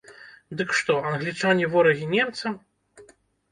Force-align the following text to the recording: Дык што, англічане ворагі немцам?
Дык 0.61 0.69
што, 0.79 0.95
англічане 1.11 1.69
ворагі 1.75 2.11
немцам? 2.17 2.59